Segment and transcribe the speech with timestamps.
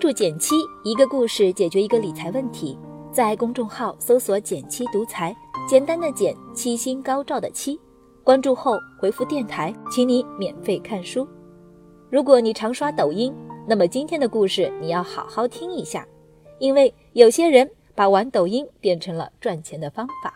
[0.00, 2.78] 注减七，一个故事解决一个理财问题。
[3.12, 5.36] 在公众号搜索“减七独裁，
[5.68, 7.78] 简单的减，七星高照的七。
[8.24, 11.28] 关注后回复“电台”，请你免费看书。
[12.08, 13.30] 如果你常刷抖音，
[13.68, 16.06] 那么今天的故事你要好好听一下，
[16.58, 20.32] 因为有些人把玩抖音变成了赚钱的方法。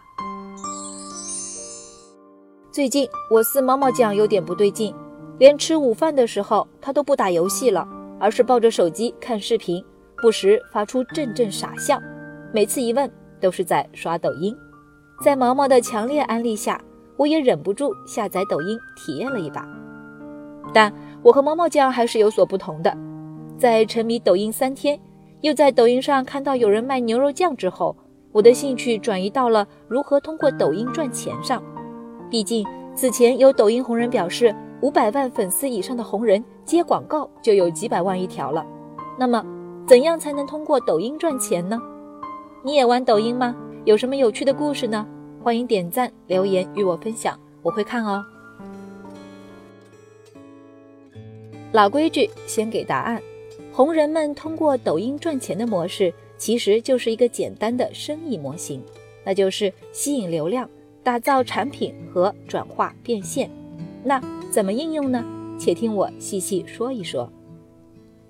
[2.71, 4.95] 最近我司毛毛酱有点不对劲，
[5.39, 7.89] 连吃午饭的时候他都不打游戏了。
[8.19, 9.85] 而是抱着手机看视频，
[10.17, 11.99] 不时发出阵阵傻笑。
[12.53, 14.57] 每次一问，都是在刷抖音。
[15.23, 16.81] 在毛毛的强烈安利下，
[17.17, 19.67] 我也忍不住下载抖音体验了一把。
[20.73, 20.93] 但
[21.23, 22.97] 我和毛毛酱还是有所不同的。
[23.59, 24.99] 在沉迷抖音三天，
[25.41, 27.97] 又在抖音上看到有人卖牛肉酱之后，
[28.33, 31.63] 我的兴趣转移到了如何通过抖音赚钱上。
[32.31, 34.55] 毕竟此前有抖音红人表示。
[34.81, 38.65] 五百万粉丝以上的红人接广告就有几百万一条了，
[39.19, 39.45] 那么
[39.87, 41.81] 怎样才能通过抖音赚钱呢？
[42.63, 43.55] 你也玩抖音吗？
[43.85, 45.07] 有什么有趣的故事呢？
[45.43, 48.25] 欢迎点赞留言与我分享，我会看哦。
[51.73, 53.21] 老规矩，先给答案。
[53.73, 58.83] 红人们通过抖音赚钱的模式，其实就是一个简单的生意模型，
[59.25, 60.67] 那就是吸引流量、
[61.03, 63.51] 打造产品和转化变现。
[64.03, 65.23] 那怎么应用呢？
[65.65, 67.27] 且听我细细说一说。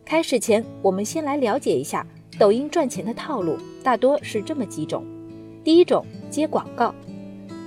[0.04, 2.06] 开始前，我们先来了解一下
[2.38, 5.04] 抖音赚钱的套路，大多是这么几种。
[5.64, 6.94] 第一种，接广告。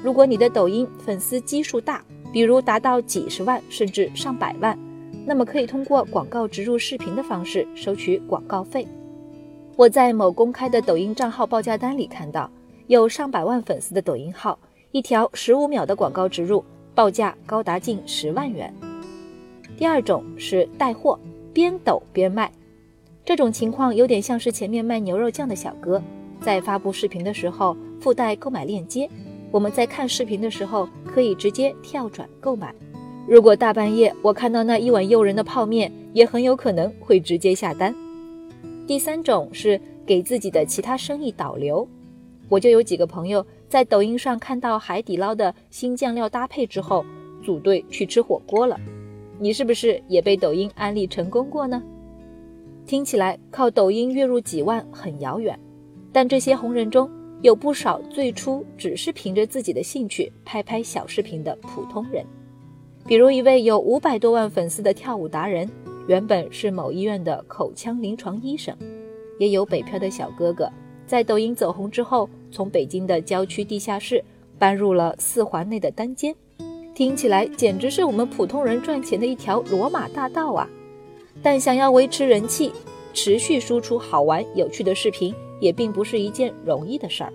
[0.01, 2.01] 如果你的抖音粉丝基数大，
[2.31, 4.79] 比如达到几十万甚至上百万，
[5.25, 8.87] 那么可以通过广告植入视频的方式收取广告费。
[9.75, 12.49] 我在某公开的抖音账号报价单里看到，
[12.87, 14.57] 有上百万粉丝的抖音号，
[14.93, 16.63] 一条十五秒的广告植入。
[16.95, 18.73] 报价高达近十万元。
[19.77, 21.19] 第二种是带货，
[21.53, 22.51] 边抖边卖，
[23.23, 26.01] 这种情况有点像是前面卖牛肉酱的小哥，
[26.41, 29.07] 在发布视频的时候附带购买链接，
[29.51, 32.73] 我们在看视频的时候可以直接跳转购买。
[33.27, 37.93] 如果大半夜我看到那一碗诱人的泡面，也很有可能会直接下单。
[38.87, 41.87] 第三种是给自己的其他生意导流，
[42.49, 43.45] 我就有几个朋友。
[43.69, 47.05] 在抖音上看到海底捞的新酱料搭配之后，
[47.43, 48.79] 组队去吃火锅了。
[49.39, 51.81] 你是不是也被抖音安利成功过呢？
[52.85, 55.59] 听起来靠抖音月入几万很遥远，
[56.11, 57.09] 但这些红人中
[57.41, 62.25] 有不少最初只是凭着自己的兴趣拍拍小视频的普通人。
[63.05, 65.69] 比如一位有五百多万粉丝的跳舞达人，
[66.07, 68.75] 原本是某医院的口腔临床医生，
[69.39, 70.67] 也有北漂的小哥哥。
[71.05, 74.23] 在抖音走红之后，从北京的郊区地下室
[74.57, 76.35] 搬入了四环内的单间，
[76.97, 80.67] 听起来简直是我们普通人赚钱的一条罗马大道啊！
[81.43, 82.73] 但想要维持人气，
[83.13, 87.31] 持续输出好玩有趣的视频，也并不是一件容易的事儿。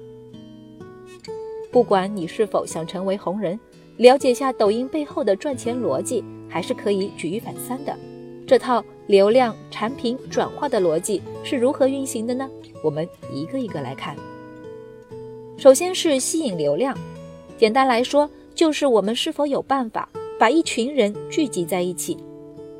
[1.70, 3.56] 不管你是否想成为红人，
[3.98, 7.96] 了解下抖音背后的赚钱逻辑，还是可以举一反三的。
[8.44, 12.50] 这套流量产品转化的逻辑是如何运行的呢？
[12.82, 14.16] 我们一个一个来看。
[15.56, 16.98] 首先是吸引流量，
[17.56, 20.08] 简单来说就是我们是否有办法
[20.38, 22.16] 把一群人聚集在一起。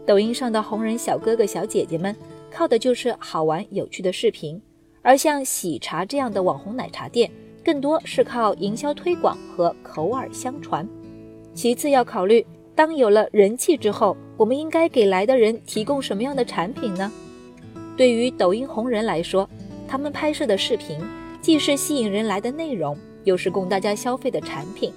[0.04, 2.14] 抖音上的红人小哥哥小姐姐们
[2.50, 4.60] 靠的就是好玩有趣的视频，
[5.00, 7.30] 而像喜茶这样的网红奶茶店，
[7.64, 10.86] 更多是靠营销推广和口耳相传。
[11.54, 12.44] 其次要考虑，
[12.74, 17.10] 当有了人气之后，我们应该给来的人提供什么样的产品呢？
[17.96, 19.48] 对于抖音红人来说，
[19.86, 20.98] 他们拍摄的视频
[21.40, 24.92] 既是吸引人来的内容，又是供大家消费的产品。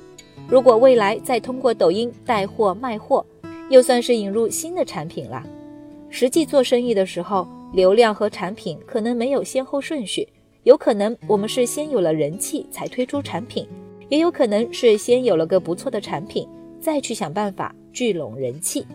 [0.48, 3.26] 如果未来再通过抖音带货卖货，
[3.70, 5.44] 又算是引入新的产品了。
[6.10, 10.28] 实际做生意的时候，流量和产品可能没有先后顺序，
[10.64, 13.68] 有可能我们是先有了人气才推出产品，
[14.08, 16.48] 也有可能是先有了个不错的产品，
[16.80, 18.86] 再去想办法聚拢人气。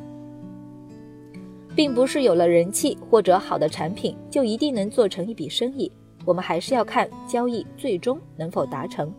[1.74, 5.90] 并不是有了人气或者好的产品就一定能做成一笔生意，
[6.24, 9.12] 我们还是要看交易最终能否达成，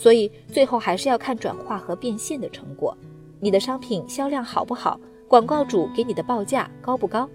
[0.00, 2.96] 所以最后还是要看转化和变现的成果。
[3.38, 4.98] 你的商品销量好不好，
[5.28, 7.28] 广告主给你的报价高不高？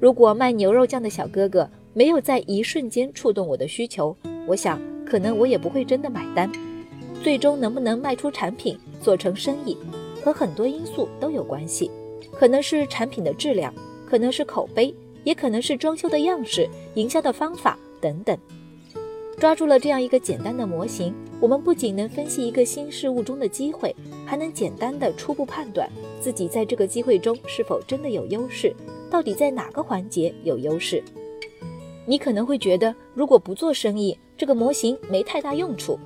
[0.00, 4.16] 如果卖牛肉酱的小哥哥没有在一瞬间触动我的需求，
[4.46, 6.50] 我想可能我也不会真的买单。
[7.22, 9.76] 最终能不能卖出产品做成生意，
[10.24, 11.90] 和很多因素都有关系。
[12.32, 13.72] 可能是产品的质量，
[14.08, 14.94] 可能是口碑，
[15.24, 18.34] 也可能是装修的样式、营销的方法等等。
[19.42, 23.92] 抓住了这样一个简单的模型，我们不仅能分析一个新事物中的机会，
[24.24, 25.90] 还能简单的初步判断
[26.20, 28.72] 自己在这个机会中是否真的有优势，
[29.10, 31.02] 到底在哪个环节有优势。
[32.06, 35.98] 你可能会觉得，如果不做生意，这个模型没太大用处。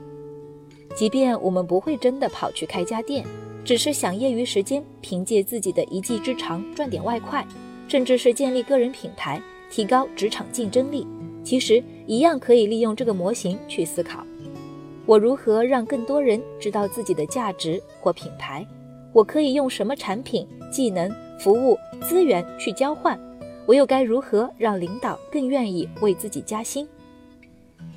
[0.95, 3.23] 即便我们不会真的跑去开家店，
[3.67, 7.47] 只是想业余时间凭借自己的一技之长赚点外快，
[7.87, 9.39] 甚至是建立个人品牌，
[9.71, 11.07] 提高职场竞争力，
[11.45, 14.25] 其实一样可以利用这个模型去思考：
[15.05, 18.67] 我如何让更多人知道自己的价值或品牌？
[19.13, 21.11] 我可以用什么产品、技能、
[21.41, 23.19] 服务、资源去交换？
[23.67, 26.87] 我又该如何让领导更愿意为自己加薪？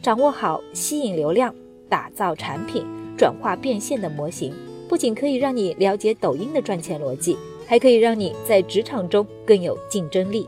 [0.02, 1.54] 掌握好吸引流量、
[1.88, 2.86] 打造产品、
[3.18, 4.54] 转化变现的模型，
[4.88, 10.48] 不仅可以让你了解抖音的赚钱逻辑，还可以让你在职场中更有竞争力。